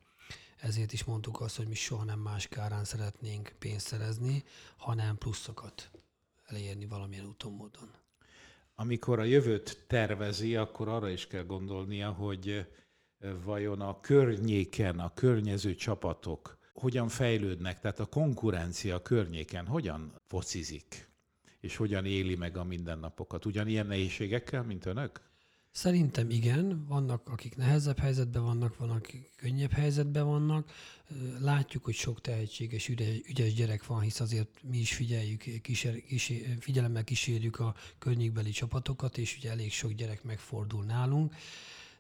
ezért 0.57 0.93
is 0.93 1.05
mondtuk 1.05 1.41
azt, 1.41 1.57
hogy 1.57 1.67
mi 1.67 1.75
soha 1.75 2.05
nem 2.05 2.19
más 2.19 2.49
kárán 2.49 2.85
szeretnénk 2.85 3.53
pénzt 3.59 3.87
szerezni, 3.87 4.45
hanem 4.77 5.19
pluszokat 5.19 5.91
elérni 6.45 6.87
valamilyen 6.87 7.27
úton, 7.27 7.53
módon. 7.53 7.91
Amikor 8.75 9.19
a 9.19 9.25
jövőt 9.25 9.85
tervezi, 9.87 10.57
akkor 10.57 10.89
arra 10.89 11.09
is 11.09 11.27
kell 11.27 11.45
gondolnia, 11.45 12.11
hogy 12.11 12.67
vajon 13.45 13.81
a 13.81 14.01
környéken, 14.01 14.99
a 14.99 15.15
környező 15.15 15.75
csapatok 15.75 16.59
hogyan 16.73 17.09
fejlődnek, 17.09 17.81
tehát 17.81 18.01
a 18.01 18.07
konkurencia 18.07 19.03
környéken 19.03 19.67
hogyan 19.67 20.21
focizik, 20.27 21.14
és 21.65 21.77
hogyan 21.77 22.05
éli 22.05 22.35
meg 22.35 22.57
a 22.57 22.65
mindennapokat. 22.65 23.45
Ugyanilyen 23.45 23.87
nehézségekkel, 23.87 24.63
mint 24.63 24.87
önök? 24.87 25.21
Szerintem 25.71 26.31
igen, 26.31 26.87
vannak, 26.89 27.29
akik 27.29 27.57
nehezebb 27.57 27.99
helyzetben 27.99 28.43
vannak, 28.43 28.77
vannak, 28.77 28.97
akik 28.97 29.33
könnyebb 29.37 29.73
helyzetben 29.73 30.27
vannak. 30.27 30.71
Látjuk, 31.41 31.85
hogy 31.85 31.95
sok 31.95 32.21
tehetséges, 32.21 32.89
ügyes 33.29 33.55
gyerek 33.55 33.87
van, 33.87 34.01
hisz 34.01 34.21
azért 34.21 34.63
mi 34.63 34.79
is 34.79 34.95
figyeljük, 34.95 35.61
kísér, 35.63 36.05
kísér, 36.05 36.57
figyelemmel 36.61 37.05
kísérjük 37.05 37.59
a 37.59 37.75
környékbeli 37.99 38.51
csapatokat, 38.51 39.19
és 39.19 39.37
ugye 39.37 39.51
elég 39.51 39.73
sok 39.73 39.93
gyerek 39.93 40.23
megfordul 40.23 40.85
nálunk. 40.85 41.35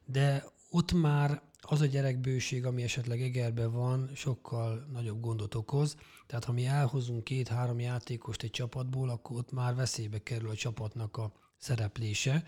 De 0.05 0.45
ott 0.75 0.93
már 0.93 1.43
az 1.61 1.81
a 1.81 1.87
gyerekbőség, 1.87 2.65
ami 2.65 2.83
esetleg 2.83 3.23
Egerben 3.23 3.73
van, 3.73 4.11
sokkal 4.15 4.87
nagyobb 4.93 5.21
gondot 5.21 5.55
okoz. 5.55 5.97
Tehát 6.27 6.45
ha 6.45 6.53
mi 6.53 6.67
elhozunk 6.67 7.25
két-három 7.25 7.81
játékost 7.81 8.43
egy 8.43 8.51
csapatból, 8.51 9.11
akkor 9.11 9.37
ott 9.37 9.53
már 9.53 9.75
veszélybe 9.75 10.23
kerül 10.23 10.49
a 10.49 10.55
csapatnak 10.55 11.17
a 11.17 11.33
szereplése. 11.57 12.45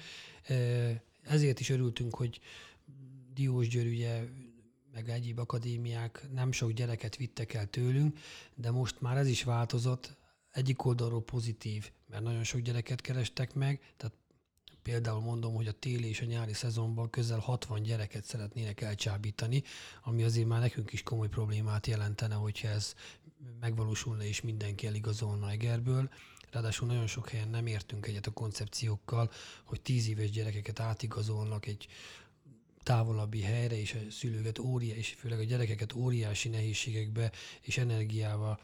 Ezért 1.22 1.60
is 1.60 1.70
örültünk, 1.70 2.14
hogy 2.14 2.40
Diós 3.34 3.68
Győr 3.68 3.86
ugye 3.86 4.24
meg 4.92 5.08
egyéb 5.08 5.38
akadémiák 5.38 6.26
nem 6.32 6.52
sok 6.52 6.70
gyereket 6.70 7.16
vittek 7.16 7.54
el 7.54 7.66
tőlünk, 7.66 8.18
de 8.54 8.70
most 8.70 9.00
már 9.00 9.16
ez 9.16 9.28
is 9.28 9.42
változott. 9.42 10.16
Egyik 10.50 10.84
oldalról 10.84 11.22
pozitív, 11.24 11.90
mert 12.06 12.22
nagyon 12.22 12.44
sok 12.44 12.60
gyereket 12.60 13.00
kerestek 13.00 13.54
meg, 13.54 13.94
tehát 13.96 14.16
például 14.86 15.20
mondom, 15.20 15.54
hogy 15.54 15.66
a 15.66 15.72
téli 15.72 16.08
és 16.08 16.20
a 16.20 16.24
nyári 16.24 16.52
szezonban 16.52 17.10
közel 17.10 17.38
60 17.38 17.82
gyereket 17.82 18.24
szeretnének 18.24 18.80
elcsábítani, 18.80 19.62
ami 20.02 20.22
azért 20.22 20.46
már 20.46 20.60
nekünk 20.60 20.92
is 20.92 21.02
komoly 21.02 21.28
problémát 21.28 21.86
jelentene, 21.86 22.34
hogyha 22.34 22.68
ez 22.68 22.94
megvalósulna 23.60 24.24
és 24.24 24.40
mindenki 24.40 24.86
eligazolna 24.86 25.50
Egerből. 25.50 26.10
Ráadásul 26.50 26.86
nagyon 26.86 27.06
sok 27.06 27.28
helyen 27.28 27.48
nem 27.48 27.66
értünk 27.66 28.06
egyet 28.06 28.26
a 28.26 28.30
koncepciókkal, 28.30 29.30
hogy 29.64 29.80
10 29.80 30.08
éves 30.08 30.30
gyerekeket 30.30 30.80
átigazolnak 30.80 31.66
egy 31.66 31.86
távolabbi 32.82 33.40
helyre, 33.40 33.80
és 33.80 33.94
a 33.94 34.10
szülőket 34.10 34.58
óriási, 34.58 34.98
és 34.98 35.14
főleg 35.18 35.38
a 35.38 35.44
gyerekeket 35.44 35.92
óriási 35.92 36.48
nehézségekbe 36.48 37.32
és 37.60 37.78
energiával 37.78 38.60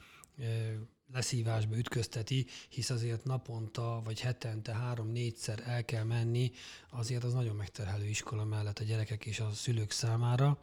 leszívásba 1.12 1.76
ütközteti, 1.76 2.46
hisz 2.68 2.90
azért 2.90 3.24
naponta 3.24 4.00
vagy 4.04 4.20
hetente 4.20 4.74
három-négyszer 4.74 5.62
el 5.66 5.84
kell 5.84 6.04
menni, 6.04 6.52
azért 6.90 7.24
az 7.24 7.32
nagyon 7.32 7.56
megterhelő 7.56 8.04
iskola 8.04 8.44
mellett 8.44 8.78
a 8.78 8.84
gyerekek 8.84 9.26
és 9.26 9.40
a 9.40 9.50
szülők 9.52 9.90
számára. 9.90 10.58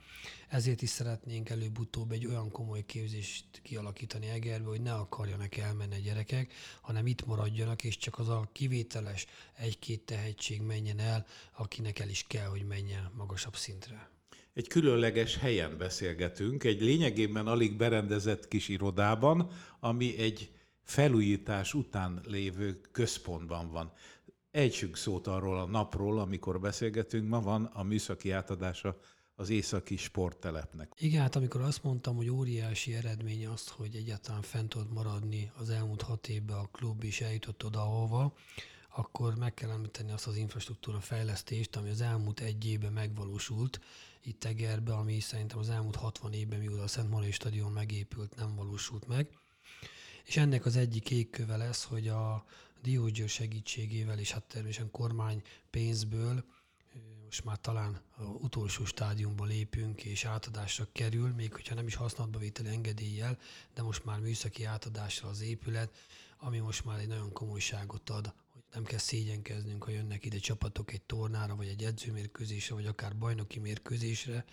Ezért 0.48 0.82
is 0.82 0.90
szeretnénk 0.90 1.50
előbb-utóbb 1.50 2.12
egy 2.12 2.26
olyan 2.26 2.52
komoly 2.52 2.86
képzést 2.86 3.46
kialakítani 3.64 4.28
Egerbe, 4.28 4.68
hogy 4.68 4.82
ne 4.82 4.94
akarjanak 4.94 5.58
elmenni 5.58 5.96
a 5.96 6.00
gyerekek, 6.00 6.54
hanem 6.82 7.08
itt 7.08 7.26
maradjanak, 7.26 7.84
és 7.84 7.98
csak 7.98 8.20
az 8.20 8.30
a 8.30 8.50
kivételes 8.52 9.26
egy-két 9.56 10.02
tehetség 10.02 10.62
menjen 10.62 11.00
el, 11.00 11.26
akinek 11.54 12.00
el 12.00 12.10
is 12.10 12.26
kell, 12.28 12.48
hogy 12.48 12.66
menjen 12.68 13.12
magasabb 13.16 13.56
szintre 13.56 14.19
egy 14.54 14.68
különleges 14.68 15.38
helyen 15.38 15.78
beszélgetünk, 15.78 16.64
egy 16.64 16.82
lényegében 16.82 17.48
alig 17.48 17.78
berendezett 17.78 18.48
kis 18.48 18.68
irodában, 18.68 19.52
ami 19.80 20.18
egy 20.18 20.52
felújítás 20.84 21.74
után 21.74 22.22
lévő 22.26 22.82
központban 22.92 23.72
van. 23.72 23.92
Együnk 24.52 24.98
szót 24.98 25.28
arról 25.28 25.60
a 25.60 25.66
napról, 25.66 26.20
amikor 26.20 26.60
beszélgetünk, 26.60 27.30
ma 27.30 27.42
van 27.42 27.64
a 27.66 27.84
műszaki 27.84 28.32
átadása 28.32 29.00
az 29.36 29.50
északi 29.50 29.98
sporttelepnek. 29.98 30.92
Igen, 30.98 31.22
hát 31.22 31.36
amikor 31.36 31.62
azt 31.62 31.84
mondtam, 31.84 32.16
hogy 32.16 32.30
óriási 32.30 32.94
eredmény 32.94 33.48
az, 33.48 33.68
hogy 33.68 33.96
egyáltalán 33.96 34.42
fent 34.42 34.70
tud 34.70 34.94
maradni 34.94 35.52
az 35.58 35.70
elmúlt 35.70 36.02
hat 36.02 36.28
évben 36.28 36.58
a 36.58 36.70
klub 36.72 37.04
is 37.04 37.22
eljutott 37.22 37.66
oda, 37.66 37.80
ahova, 37.82 38.34
akkor 39.00 39.36
meg 39.36 39.54
kell 39.54 39.70
említeni 39.70 40.12
azt 40.12 40.28
az 40.28 40.36
infrastruktúra 40.36 41.00
fejlesztést, 41.00 41.76
ami 41.76 41.90
az 41.90 42.02
elmúlt 42.02 42.40
egy 42.40 42.66
évben 42.66 42.94
megvalósult, 42.94 43.80
itt 44.22 44.44
Egerbe, 44.44 44.94
ami 44.94 45.20
szerintem 45.20 45.58
az 45.58 45.70
elmúlt 45.70 45.96
60 45.96 46.34
évben, 46.34 46.60
mióta 46.60 46.82
a 46.84 46.88
Szent 46.88 47.10
Marai 47.10 47.32
stadion 47.32 47.72
megépült, 47.72 48.36
nem 48.36 48.56
valósult 48.56 49.08
meg. 49.08 49.30
És 50.26 50.38
ennek 50.38 50.66
az 50.66 50.76
egyik 50.76 51.12
égköve 51.12 51.58
lesz, 51.58 51.84
hogy 51.84 52.08
a 52.08 52.46
Diógyőr 52.82 53.30
segítségével 53.30 54.20
és 54.20 54.32
hát 54.32 54.44
természetesen 54.44 54.92
kormány 54.92 55.42
pénzből 55.70 56.44
most 57.26 57.44
már 57.44 57.58
talán 57.60 58.02
a 58.18 58.24
utolsó 58.24 58.86
stádiumba 58.86 59.46
lépünk, 59.46 60.04
és 60.04 60.26
átadásra 60.26 60.88
kerül, 60.92 61.34
még 61.34 61.54
hogyha 61.54 61.76
nem 61.76 61.88
is 61.88 61.96
használatba 61.96 62.40
vételi 62.40 62.70
engedéllyel, 62.70 63.38
de 63.74 63.82
most 63.82 64.06
már 64.06 64.20
műszaki 64.20 64.64
átadásra 64.64 65.28
az 65.28 65.42
épület, 65.42 65.96
ami 66.38 66.60
most 66.60 66.86
már 66.86 67.00
egy 67.00 67.08
nagyon 67.08 67.32
komolyságot 67.32 68.10
ad 68.10 68.34
nem 68.74 68.84
kell 68.84 69.00
szégyenkeznünk, 69.00 69.84
ha 69.84 69.92
jönnek 69.92 70.26
ide 70.26 70.38
csapatok 70.38 70.92
egy 70.92 71.02
tornára, 71.02 71.56
vagy 71.56 71.68
egy 71.68 71.84
edzőmérkőzésre, 71.84 72.76
vagy 72.76 72.86
akár 72.86 73.18
bajnoki 73.18 73.60
mérkőzésre, 73.60 74.46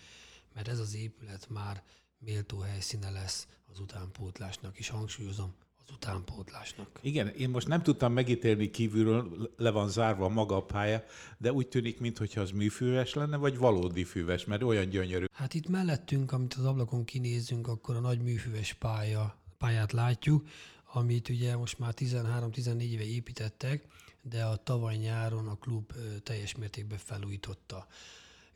mert 0.53 0.67
ez 0.67 0.79
az 0.79 0.95
épület 0.95 1.49
már 1.49 1.83
méltó 2.19 2.59
helyszíne 2.59 3.09
lesz 3.09 3.47
az 3.71 3.79
utánpótlásnak, 3.79 4.77
és 4.77 4.89
hangsúlyozom, 4.89 5.53
az 5.85 5.93
utánpótlásnak. 5.93 6.99
Igen, 7.01 7.27
én 7.27 7.49
most 7.49 7.67
nem 7.67 7.83
tudtam 7.83 8.13
megítélni 8.13 8.69
kívülről, 8.69 9.51
le 9.57 9.69
van 9.69 9.89
zárva 9.89 10.29
maga 10.29 10.55
a 10.55 10.65
pálya, 10.65 11.03
de 11.37 11.51
úgy 11.51 11.67
tűnik, 11.67 11.99
mintha 11.99 12.41
az 12.41 12.51
műfüves 12.51 13.13
lenne, 13.13 13.37
vagy 13.37 13.57
valódi 13.57 14.03
füves, 14.03 14.45
mert 14.45 14.63
olyan 14.63 14.89
gyönyörű. 14.89 15.25
Hát 15.31 15.53
itt 15.53 15.67
mellettünk, 15.67 16.31
amit 16.31 16.53
az 16.53 16.65
ablakon 16.65 17.05
kinézünk, 17.05 17.67
akkor 17.67 17.95
a 17.95 17.99
nagy 17.99 18.21
műfüves 18.21 18.73
pálya, 18.73 19.37
pályát 19.57 19.91
látjuk, 19.91 20.47
amit 20.93 21.29
ugye 21.29 21.55
most 21.55 21.79
már 21.79 21.93
13-14 21.97 22.81
éve 22.81 23.03
építettek, 23.03 23.85
de 24.29 24.43
a 24.43 24.55
tavaly 24.55 24.95
nyáron 24.95 25.47
a 25.47 25.55
klub 25.55 25.93
teljes 26.23 26.55
mértékben 26.55 26.97
felújította. 26.97 27.87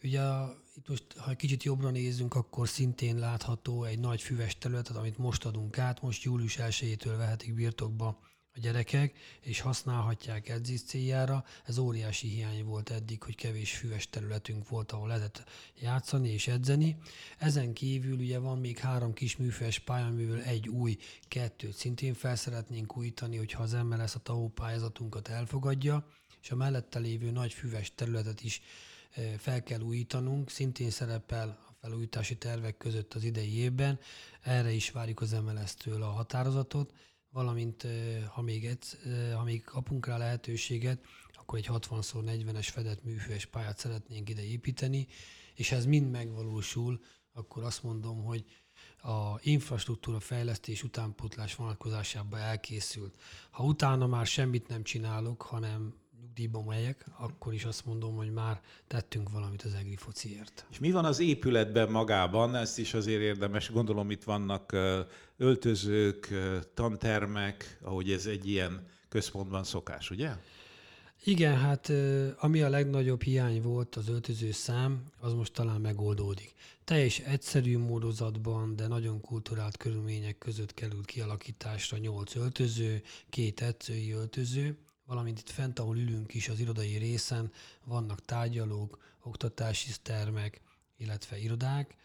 Ugye 0.04 0.22
itt 0.76 0.88
most, 0.88 1.04
ha 1.18 1.36
kicsit 1.36 1.64
jobbra 1.64 1.90
nézzünk, 1.90 2.36
akkor 2.36 2.70
szintén 2.70 3.18
látható 3.18 3.84
egy 3.84 4.00
nagy 4.00 4.22
füves 4.22 4.58
területet, 4.58 4.96
amit 4.96 5.18
most 5.18 5.46
adunk 5.46 5.78
át, 5.78 6.02
most 6.02 6.24
július 6.24 6.58
1-től 6.60 7.14
vehetik 7.18 7.54
birtokba 7.54 8.20
a 8.56 8.60
gyerekek, 8.60 9.18
és 9.42 9.60
használhatják 9.60 10.50
edzés 10.50 10.82
céljára. 10.84 11.46
Ez 11.66 11.78
óriási 11.78 12.28
hiány 12.28 12.64
volt 12.64 12.90
eddig, 12.90 13.24
hogy 13.24 13.36
kevés 13.36 13.76
füves 13.76 14.10
területünk 14.10 14.70
volt, 14.70 14.92
ahol 14.92 15.08
lehetett 15.08 15.44
játszani 15.80 16.30
és 16.30 16.48
edzeni. 16.48 16.98
Ezen 17.38 17.74
kívül 17.74 18.18
ugye 18.18 18.40
van 18.40 18.60
még 18.60 18.78
három 18.78 19.14
kis 19.14 19.38
műfüves 19.38 19.80
pálya, 19.80 20.06
amiből 20.06 20.42
egy 20.42 20.68
új, 20.68 20.98
kettőt 21.28 21.76
szintén 21.76 22.14
fel 22.14 22.36
szeretnénk 22.36 22.98
újítani, 22.98 23.38
hogyha 23.38 23.64
az 23.64 23.72
MLS 23.72 24.16
a 24.16 24.20
TAO 24.20 24.48
pályázatunkat 24.48 25.28
elfogadja, 25.28 26.08
és 26.42 26.52
a 26.52 26.56
mellette 26.56 27.00
lévő 27.00 27.32
nagy 27.32 27.54
füves 27.54 27.94
területet 27.96 28.44
is 28.44 28.62
eh, 29.12 29.34
fel 29.38 29.64
kell 29.64 29.82
újítanunk, 29.82 30.50
szintén 30.50 30.90
szerepel 30.90 31.60
a 31.68 31.74
felújítási 31.82 32.38
tervek 32.38 32.78
között 32.78 33.14
az 33.14 33.24
idei 33.24 33.58
évben. 33.58 34.00
Erre 34.42 34.72
is 34.72 34.92
várjuk 34.92 35.22
az 35.22 35.32
MLS-től 35.32 36.04
a 36.04 36.10
határozatot 36.10 36.94
valamint 37.32 37.88
ha 38.28 38.42
még, 38.42 38.66
egy, 38.66 38.86
ha 39.36 39.44
még 39.44 39.64
kapunk 39.64 40.06
rá 40.06 40.18
lehetőséget, 40.18 41.06
akkor 41.34 41.58
egy 41.58 41.68
60x40-es 41.70 42.68
fedett 42.72 43.04
műfős 43.04 43.46
pályát 43.46 43.78
szeretnénk 43.78 44.30
ide 44.30 44.44
építeni, 44.44 45.08
és 45.56 45.72
ez 45.72 45.86
mind 45.86 46.12
megvalósul, 46.12 47.00
akkor 47.34 47.64
azt 47.64 47.84
mondom, 47.84 48.24
hogy 48.24 48.46
a 48.98 49.40
infrastruktúra 49.42 50.20
fejlesztés 50.20 50.84
utánpótlás 50.84 51.56
vonatkozásában 51.56 52.40
elkészült. 52.40 53.22
Ha 53.52 53.64
utána 53.64 54.08
már 54.08 54.26
semmit 54.26 54.68
nem 54.68 54.84
csinálok, 54.84 55.42
hanem 55.42 56.01
nyugdíjba 56.36 56.64
megyek, 56.64 57.06
akkor 57.18 57.54
is 57.54 57.64
azt 57.64 57.86
mondom, 57.86 58.16
hogy 58.16 58.32
már 58.32 58.62
tettünk 58.88 59.30
valamit 59.30 59.62
az 59.62 59.74
egri 59.74 59.96
fociért. 59.96 60.66
És 60.72 60.80
mi 60.80 60.92
van 60.92 61.06
az 61.06 61.20
épületben 61.20 61.92
magában? 61.92 62.56
Ezt 62.56 62.80
is 62.80 62.94
azért 62.94 63.22
érdemes, 63.22 63.72
gondolom 63.72 64.12
itt 64.12 64.24
vannak 64.24 64.76
öltözők, 65.38 66.34
tantermek, 66.74 67.78
ahogy 67.82 68.12
ez 68.12 68.26
egy 68.26 68.48
ilyen 68.50 68.88
központban 69.10 69.64
szokás, 69.64 70.10
ugye? 70.10 70.32
Igen, 71.24 71.58
hát 71.58 71.92
ami 72.38 72.62
a 72.62 72.70
legnagyobb 72.70 73.22
hiány 73.22 73.62
volt 73.62 73.96
az 73.96 74.10
öltöző 74.10 74.52
szám, 74.52 75.04
az 75.20 75.34
most 75.34 75.54
talán 75.54 75.82
megoldódik. 75.82 76.54
Teljes 76.84 77.20
egyszerű 77.20 77.78
módozatban, 77.78 78.76
de 78.76 78.88
nagyon 78.88 79.22
kulturált 79.22 79.78
körülmények 79.78 80.38
között 80.38 80.74
került 80.74 81.06
kialakításra 81.06 81.98
nyolc 81.98 82.36
öltöző, 82.36 83.02
két 83.30 83.62
edzői 83.62 84.12
öltöző, 84.12 84.78
valamint 85.06 85.40
itt 85.40 85.50
fent, 85.50 85.80
ahol 85.80 85.98
ülünk 85.98 86.34
is 86.34 86.50
az 86.50 86.60
irodai 86.60 86.98
részen, 86.98 87.52
vannak 87.84 88.26
tárgyalók, 88.26 89.00
oktatási 89.24 89.92
termek, 90.02 90.62
illetve 90.98 91.38
irodák, 91.38 91.96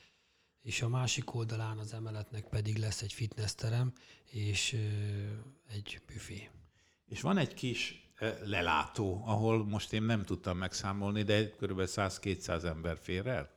és 0.63 0.83
a 0.83 0.89
másik 0.89 1.35
oldalán 1.35 1.79
az 1.79 1.93
emeletnek 1.93 2.45
pedig 2.49 2.77
lesz 2.77 3.03
egy 3.03 3.13
fitnessterem 3.13 3.93
és 4.25 4.77
egy 5.69 6.01
büfé. 6.07 6.49
És 7.07 7.21
van 7.21 7.39
egy 7.39 7.55
kis 7.55 8.11
lelátó, 8.45 9.23
ahol 9.25 9.65
most 9.65 9.93
én 9.93 10.03
nem 10.03 10.23
tudtam 10.23 10.59
megszámolni, 10.59 11.23
de 11.23 11.51
kb. 11.51 11.81
100-200 11.85 12.65
ember 12.65 12.99
fér 13.03 13.27
el? 13.27 13.51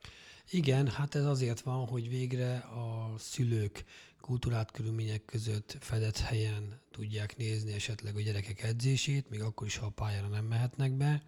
Igen, 0.50 0.88
hát 0.88 1.14
ez 1.14 1.24
azért 1.24 1.60
van, 1.60 1.86
hogy 1.86 2.08
végre 2.08 2.56
a 2.56 3.14
szülők 3.18 3.84
kultúrát 4.20 4.70
körülmények 4.70 5.24
között 5.24 5.76
fedett 5.80 6.18
helyen 6.18 6.80
tudják 6.90 7.36
nézni 7.36 7.72
esetleg 7.72 8.16
a 8.16 8.20
gyerekek 8.20 8.62
edzését, 8.62 9.30
még 9.30 9.42
akkor 9.42 9.66
is, 9.66 9.76
ha 9.76 9.86
a 9.86 9.90
pályára 9.90 10.28
nem 10.28 10.44
mehetnek 10.44 10.92
be, 10.92 11.22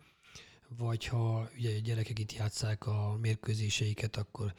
vagy 0.77 1.07
ha 1.07 1.49
ugye 1.57 1.77
a 1.77 1.81
gyerekek 1.81 2.19
itt 2.19 2.33
játszák 2.33 2.87
a 2.87 3.19
mérkőzéseiket, 3.21 4.17
akkor 4.17 4.55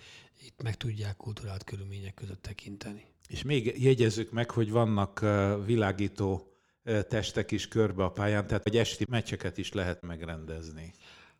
itt 0.45 0.61
meg 0.61 0.77
tudják 0.77 1.17
kultúrált 1.17 1.63
körülmények 1.63 2.13
között 2.13 2.41
tekinteni. 2.41 3.05
És 3.27 3.43
még 3.43 3.81
jegyezzük 3.83 4.31
meg, 4.31 4.49
hogy 4.51 4.71
vannak 4.71 5.25
világító 5.65 6.47
testek 7.07 7.51
is 7.51 7.67
körbe 7.67 8.03
a 8.03 8.11
pályán, 8.11 8.47
tehát 8.47 8.65
egy 8.65 8.77
esti 8.77 9.05
meccseket 9.09 9.57
is 9.57 9.71
lehet 9.71 10.01
megrendezni. 10.01 10.93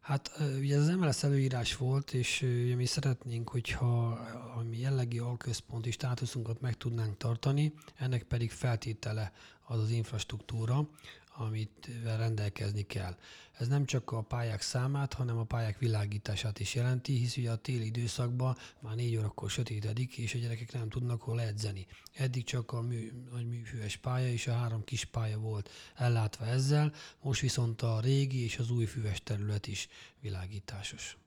Hát 0.04 0.32
ugye 0.58 0.78
az 0.78 0.88
MLS 0.88 1.24
előírás 1.24 1.76
volt, 1.76 2.14
és 2.14 2.42
ugye 2.42 2.76
mi 2.76 2.86
szeretnénk, 2.86 3.50
hogyha 3.50 4.08
a 4.56 4.64
mi 4.70 4.80
jellegi 4.80 5.20
alközponti 5.20 5.92
státuszunkat 5.92 6.62
meg 6.62 6.78
tudnánk 6.78 7.18
tartani, 7.18 7.74
ennek 7.96 8.24
pedig 8.24 8.52
feltétele 8.52 9.32
az 9.66 9.80
az 9.80 9.90
infrastruktúra, 9.90 10.88
amit 11.36 11.90
rendelkezni 12.04 12.82
kell. 12.82 13.18
Ez 13.52 13.68
nem 13.68 13.86
csak 13.86 14.12
a 14.12 14.22
pályák 14.22 14.62
számát, 14.62 15.14
hanem 15.14 15.38
a 15.38 15.44
pályák 15.44 15.80
világítását 15.80 16.60
is 16.60 16.76
jelenti, 16.76 17.14
hisz 17.14 17.38
ugye 17.38 17.52
a 17.52 17.56
téli 17.56 17.86
időszakban 17.86 18.58
már 18.80 18.96
négy 18.96 19.18
órakor 19.18 19.50
sötétedik, 19.50 20.18
és 20.18 20.34
a 20.34 20.38
gyerekek 20.38 20.74
nem 20.74 20.90
tudnak 20.90 21.22
hol 21.22 21.42
edzeni. 21.42 21.86
Eddig 22.14 22.44
csak 22.44 22.72
a 22.72 22.82
mű, 22.82 23.12
nagy 23.32 23.48
műfüves 23.48 23.98
pálya 23.98 24.32
és 24.32 24.48
a 24.48 24.54
három 24.54 24.84
kis 24.84 25.06
pálya 25.06 25.38
volt 25.38 25.70
ellátva 25.96 26.46
ezzel, 26.46 26.94
most 27.22 27.42
viszont 27.42 27.82
a 27.82 28.00
régi 28.00 28.44
és 28.44 28.58
az 28.58 28.72
új 28.72 28.86
füves 28.86 29.24
terület 29.24 29.68
is 29.68 29.88
világításos. 30.20 31.18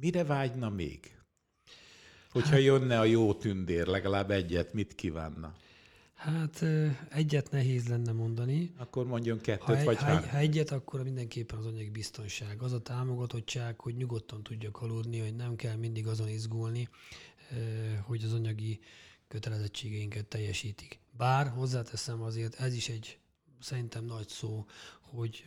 Mire 0.00 0.24
vágyna 0.24 0.68
még? 0.68 1.16
Hogyha 2.30 2.56
jönne 2.56 2.98
a 2.98 3.04
jó 3.04 3.34
tündér, 3.34 3.86
legalább 3.86 4.30
egyet, 4.30 4.72
mit 4.72 4.94
kívánna? 4.94 5.54
Hát 6.22 6.64
egyet 7.08 7.50
nehéz 7.50 7.88
lenne 7.88 8.12
mondani. 8.12 8.72
Akkor 8.76 9.06
mondjon 9.06 9.40
kettőt, 9.40 9.76
ha, 9.76 9.84
vagy 9.84 9.96
ha, 9.96 10.26
ha 10.26 10.36
egyet, 10.36 10.70
akkor 10.70 11.02
mindenképpen 11.02 11.58
az 11.58 11.66
anyagi 11.66 11.90
biztonság. 11.90 12.62
Az 12.62 12.72
a 12.72 12.80
támogatottság, 12.80 13.80
hogy 13.80 13.96
nyugodtan 13.96 14.42
tudjak 14.42 14.80
aludni, 14.80 15.18
hogy 15.18 15.36
nem 15.36 15.56
kell 15.56 15.76
mindig 15.76 16.06
azon 16.06 16.28
izgulni, 16.28 16.88
hogy 18.02 18.24
az 18.24 18.32
anyagi 18.32 18.80
kötelezettségeinket 19.28 20.26
teljesítik. 20.26 20.98
Bár 21.16 21.48
hozzáteszem 21.48 22.22
azért, 22.22 22.60
ez 22.60 22.74
is 22.74 22.88
egy 22.88 23.18
szerintem 23.60 24.04
nagy 24.04 24.28
szó, 24.28 24.66
hogy 25.00 25.44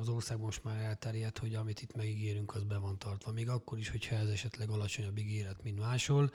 az 0.00 0.08
országban 0.08 0.46
most 0.46 0.64
már 0.64 0.80
elterjedt, 0.82 1.38
hogy 1.38 1.54
amit 1.54 1.82
itt 1.82 1.96
megígérünk, 1.96 2.54
az 2.54 2.62
be 2.62 2.76
van 2.76 2.98
tartva. 2.98 3.32
Még 3.32 3.48
akkor 3.48 3.78
is, 3.78 3.88
hogyha 3.88 4.16
ez 4.16 4.28
esetleg 4.28 4.70
alacsonyabb 4.70 5.18
ígéret, 5.18 5.62
mint 5.62 5.78
máshol, 5.78 6.32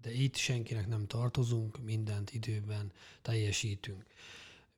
de 0.00 0.12
itt 0.12 0.36
senkinek 0.36 0.86
nem 0.86 1.06
tartozunk, 1.06 1.84
mindent 1.84 2.32
időben 2.32 2.92
teljesítünk. 3.22 4.04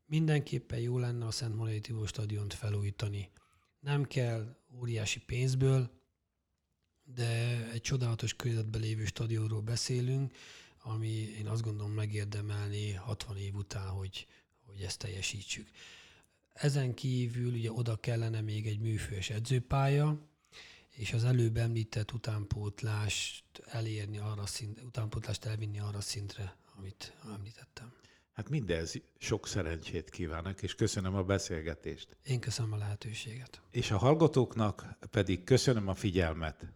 Mindenképpen 0.07 0.79
jó 0.79 0.99
lenne 0.99 1.27
a 1.27 1.31
Szent 1.31 1.57
Marai 1.57 1.81
Tibor 1.81 2.09
stadiont 2.09 2.55
felújítani. 2.55 3.31
Nem 3.81 4.05
kell 4.05 4.57
óriási 4.79 5.21
pénzből, 5.21 5.91
de 7.15 7.69
egy 7.73 7.81
csodálatos 7.81 8.35
környezetben 8.35 8.81
lévő 8.81 9.05
stadionról 9.05 9.61
beszélünk, 9.61 10.33
ami 10.83 11.09
én 11.09 11.47
azt 11.47 11.63
gondolom 11.63 11.93
megérdemelni 11.93 12.93
60 12.93 13.37
év 13.37 13.55
után, 13.55 13.89
hogy, 13.89 14.27
hogy 14.67 14.81
ezt 14.81 14.99
teljesítsük. 14.99 15.69
Ezen 16.53 16.95
kívül 16.95 17.53
ugye 17.53 17.73
oda 17.73 17.97
kellene 17.97 18.41
még 18.41 18.67
egy 18.67 18.79
műfős 18.79 19.31
edzőpálya, 19.31 20.30
és 21.01 21.13
az 21.13 21.25
előbb 21.25 21.57
említett 21.57 22.13
utánpótlást 22.13 23.45
elérni 23.65 24.19
arra 24.19 24.47
szint, 24.47 24.83
utánpótlást 24.83 25.45
elvinni 25.45 25.81
arra 25.81 26.01
szintre, 26.01 26.57
amit 26.77 27.17
említettem. 27.33 27.93
Hát 28.33 28.49
mindez 28.49 28.95
sok 29.19 29.47
szerencsét 29.47 30.11
kívánok, 30.11 30.63
és 30.63 30.75
köszönöm 30.75 31.15
a 31.15 31.23
beszélgetést. 31.23 32.17
Én 32.23 32.41
köszönöm 32.41 32.73
a 32.73 32.77
lehetőséget. 32.77 33.61
És 33.71 33.91
a 33.91 33.99
hallgatóknak 33.99 34.99
pedig 35.11 35.45
köszönöm 35.45 35.89
a 35.89 35.95
figyelmet. 35.95 36.67